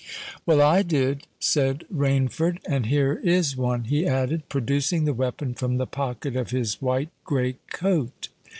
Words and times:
"Well, 0.47 0.61
I 0.63 0.81
did," 0.81 1.27
said 1.39 1.85
Rainford. 1.93 2.57
"And 2.67 2.87
here 2.87 3.21
is 3.23 3.55
one," 3.55 3.83
he 3.83 4.07
added, 4.07 4.49
producing 4.49 5.05
the 5.05 5.13
weapon 5.13 5.53
from 5.53 5.77
the 5.77 5.85
pocket 5.85 6.35
of 6.35 6.49
his 6.49 6.81
white 6.81 7.11
great 7.23 7.69
coat. 7.69 8.29